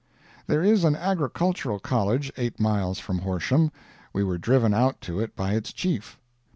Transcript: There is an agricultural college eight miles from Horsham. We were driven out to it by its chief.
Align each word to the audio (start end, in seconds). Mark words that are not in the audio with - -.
There 0.47 0.63
is 0.63 0.83
an 0.83 0.95
agricultural 0.95 1.77
college 1.77 2.33
eight 2.35 2.59
miles 2.59 2.97
from 2.97 3.19
Horsham. 3.19 3.71
We 4.13 4.23
were 4.23 4.39
driven 4.39 4.73
out 4.73 4.99
to 5.01 5.19
it 5.19 5.35
by 5.35 5.53
its 5.53 5.71
chief. 5.71 6.17